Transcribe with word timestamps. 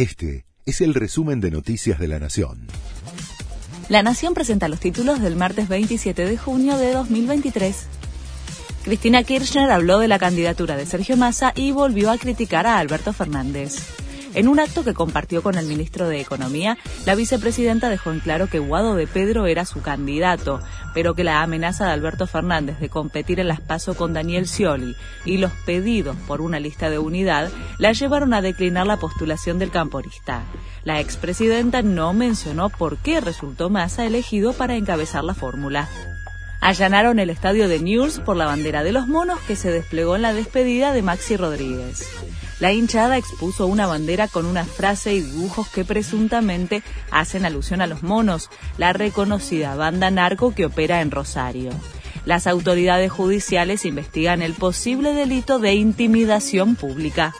Este 0.00 0.46
es 0.64 0.80
el 0.80 0.94
resumen 0.94 1.42
de 1.42 1.50
Noticias 1.50 1.98
de 1.98 2.08
la 2.08 2.18
Nación. 2.18 2.68
La 3.90 4.02
Nación 4.02 4.32
presenta 4.32 4.66
los 4.66 4.80
títulos 4.80 5.20
del 5.20 5.36
martes 5.36 5.68
27 5.68 6.24
de 6.24 6.38
junio 6.38 6.78
de 6.78 6.94
2023. 6.94 7.76
Cristina 8.82 9.22
Kirchner 9.24 9.70
habló 9.70 9.98
de 9.98 10.08
la 10.08 10.18
candidatura 10.18 10.78
de 10.78 10.86
Sergio 10.86 11.18
Massa 11.18 11.52
y 11.54 11.72
volvió 11.72 12.10
a 12.10 12.16
criticar 12.16 12.66
a 12.66 12.78
Alberto 12.78 13.12
Fernández. 13.12 13.99
En 14.32 14.46
un 14.46 14.60
acto 14.60 14.84
que 14.84 14.94
compartió 14.94 15.42
con 15.42 15.56
el 15.56 15.66
ministro 15.66 16.08
de 16.08 16.20
Economía, 16.20 16.78
la 17.04 17.16
vicepresidenta 17.16 17.88
dejó 17.88 18.12
en 18.12 18.20
claro 18.20 18.48
que 18.48 18.60
Guado 18.60 18.94
de 18.94 19.08
Pedro 19.08 19.46
era 19.46 19.64
su 19.64 19.82
candidato, 19.82 20.60
pero 20.94 21.14
que 21.14 21.24
la 21.24 21.42
amenaza 21.42 21.86
de 21.86 21.92
Alberto 21.92 22.28
Fernández 22.28 22.78
de 22.78 22.88
competir 22.88 23.40
en 23.40 23.48
las 23.48 23.60
PASO 23.60 23.94
con 23.94 24.12
Daniel 24.12 24.46
Scioli 24.46 24.94
y 25.24 25.38
los 25.38 25.50
pedidos 25.66 26.16
por 26.28 26.40
una 26.40 26.60
lista 26.60 26.90
de 26.90 26.98
unidad 26.98 27.50
la 27.78 27.92
llevaron 27.92 28.32
a 28.32 28.40
declinar 28.40 28.86
la 28.86 28.98
postulación 28.98 29.58
del 29.58 29.72
camporista. 29.72 30.44
La 30.84 31.00
expresidenta 31.00 31.82
no 31.82 32.12
mencionó 32.12 32.68
por 32.70 32.98
qué 32.98 33.20
resultó 33.20 33.68
Massa 33.68 34.06
elegido 34.06 34.52
para 34.52 34.76
encabezar 34.76 35.24
la 35.24 35.34
fórmula 35.34 35.88
allanaron 36.60 37.18
el 37.18 37.30
estadio 37.30 37.68
de 37.68 37.80
News 37.80 38.20
por 38.20 38.36
la 38.36 38.46
bandera 38.46 38.82
de 38.82 38.92
los 38.92 39.08
monos 39.08 39.40
que 39.40 39.56
se 39.56 39.70
desplegó 39.70 40.16
en 40.16 40.22
la 40.22 40.32
despedida 40.32 40.92
de 40.92 41.02
Maxi 41.02 41.36
Rodríguez. 41.36 42.06
La 42.60 42.72
hinchada 42.72 43.16
expuso 43.16 43.66
una 43.66 43.86
bandera 43.86 44.28
con 44.28 44.44
una 44.44 44.64
frase 44.64 45.14
y 45.14 45.22
dibujos 45.22 45.68
que 45.68 45.86
presuntamente 45.86 46.82
hacen 47.10 47.46
alusión 47.46 47.80
a 47.80 47.86
los 47.86 48.02
monos, 48.02 48.50
la 48.76 48.92
reconocida 48.92 49.74
banda 49.76 50.10
narco 50.10 50.54
que 50.54 50.66
opera 50.66 51.00
en 51.00 51.10
Rosario. 51.10 51.70
Las 52.26 52.46
autoridades 52.46 53.10
judiciales 53.10 53.86
investigan 53.86 54.42
el 54.42 54.52
posible 54.52 55.14
delito 55.14 55.58
de 55.58 55.74
intimidación 55.74 56.76
pública. 56.76 57.34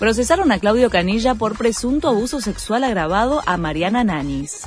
Procesaron 0.00 0.50
a 0.50 0.58
Claudio 0.58 0.90
Canilla 0.90 1.36
por 1.36 1.56
presunto 1.56 2.08
abuso 2.08 2.40
sexual 2.40 2.82
agravado 2.82 3.42
a 3.46 3.56
Mariana 3.56 4.02
Nanis. 4.02 4.66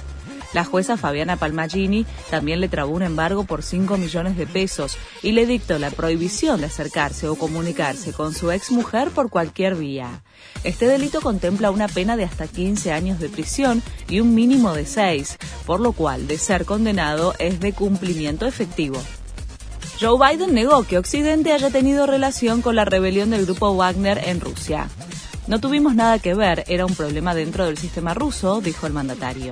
La 0.53 0.63
jueza 0.63 0.97
Fabiana 0.97 1.37
Palmagini 1.37 2.05
también 2.29 2.61
le 2.61 2.69
trabó 2.69 2.93
un 2.93 3.01
embargo 3.01 3.43
por 3.43 3.63
5 3.63 3.97
millones 3.97 4.37
de 4.37 4.45
pesos 4.45 4.97
y 5.23 5.31
le 5.31 5.45
dictó 5.45 5.79
la 5.79 5.89
prohibición 5.89 6.61
de 6.61 6.67
acercarse 6.67 7.27
o 7.27 7.35
comunicarse 7.35 8.13
con 8.13 8.33
su 8.33 8.51
exmujer 8.51 9.09
por 9.09 9.29
cualquier 9.29 9.75
vía. 9.75 10.21
Este 10.63 10.87
delito 10.87 11.21
contempla 11.21 11.71
una 11.71 11.87
pena 11.87 12.15
de 12.15 12.23
hasta 12.23 12.47
15 12.47 12.91
años 12.91 13.19
de 13.19 13.29
prisión 13.29 13.81
y 14.07 14.19
un 14.19 14.35
mínimo 14.35 14.73
de 14.73 14.85
6, 14.85 15.37
por 15.65 15.79
lo 15.79 15.91
cual, 15.93 16.27
de 16.27 16.37
ser 16.37 16.65
condenado, 16.65 17.33
es 17.39 17.59
de 17.59 17.73
cumplimiento 17.73 18.45
efectivo. 18.45 19.01
Joe 19.99 20.19
Biden 20.19 20.53
negó 20.53 20.83
que 20.83 20.97
Occidente 20.97 21.53
haya 21.53 21.69
tenido 21.69 22.05
relación 22.05 22.61
con 22.61 22.75
la 22.75 22.85
rebelión 22.85 23.29
del 23.29 23.45
grupo 23.45 23.75
Wagner 23.75 24.21
en 24.25 24.39
Rusia. 24.39 24.87
No 25.47 25.59
tuvimos 25.59 25.95
nada 25.95 26.19
que 26.19 26.33
ver, 26.33 26.63
era 26.67 26.85
un 26.85 26.95
problema 26.95 27.35
dentro 27.35 27.65
del 27.65 27.77
sistema 27.77 28.13
ruso, 28.13 28.61
dijo 28.61 28.87
el 28.87 28.93
mandatario. 28.93 29.51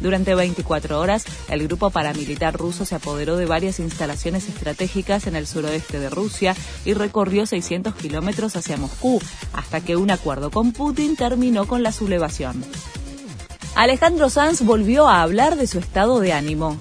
Durante 0.00 0.34
24 0.34 0.98
horas, 0.98 1.24
el 1.48 1.66
grupo 1.66 1.90
paramilitar 1.90 2.56
ruso 2.56 2.84
se 2.86 2.94
apoderó 2.94 3.36
de 3.36 3.46
varias 3.46 3.80
instalaciones 3.80 4.48
estratégicas 4.48 5.26
en 5.26 5.36
el 5.36 5.46
suroeste 5.46 6.00
de 6.00 6.08
Rusia 6.08 6.56
y 6.84 6.94
recorrió 6.94 7.44
600 7.44 7.94
kilómetros 7.94 8.56
hacia 8.56 8.78
Moscú, 8.78 9.20
hasta 9.52 9.82
que 9.82 9.96
un 9.96 10.10
acuerdo 10.10 10.50
con 10.50 10.72
Putin 10.72 11.16
terminó 11.16 11.66
con 11.66 11.82
la 11.82 11.92
sublevación. 11.92 12.64
Alejandro 13.74 14.30
Sanz 14.30 14.62
volvió 14.62 15.08
a 15.08 15.22
hablar 15.22 15.56
de 15.56 15.66
su 15.66 15.78
estado 15.78 16.20
de 16.20 16.32
ánimo. 16.32 16.76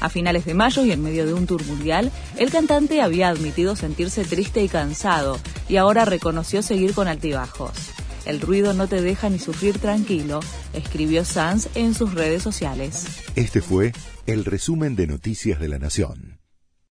A 0.00 0.08
finales 0.08 0.44
de 0.44 0.54
mayo 0.54 0.84
y 0.84 0.92
en 0.92 1.02
medio 1.02 1.26
de 1.26 1.34
un 1.34 1.46
tour 1.46 1.64
mundial, 1.64 2.12
el 2.36 2.50
cantante 2.50 3.02
había 3.02 3.28
admitido 3.28 3.74
sentirse 3.76 4.24
triste 4.24 4.62
y 4.62 4.68
cansado, 4.68 5.38
y 5.68 5.76
ahora 5.76 6.04
reconoció 6.04 6.62
seguir 6.62 6.94
con 6.94 7.08
altibajos. 7.08 7.97
El 8.28 8.42
ruido 8.42 8.74
no 8.74 8.88
te 8.88 9.00
deja 9.00 9.30
ni 9.30 9.38
sufrir 9.38 9.78
tranquilo, 9.78 10.40
escribió 10.74 11.24
Sanz 11.24 11.70
en 11.74 11.94
sus 11.94 12.12
redes 12.12 12.42
sociales. 12.42 13.06
Este 13.36 13.62
fue 13.62 13.92
el 14.26 14.44
resumen 14.44 14.96
de 14.96 15.06
Noticias 15.06 15.58
de 15.58 15.68
la 15.68 15.78
Nación. 15.78 16.37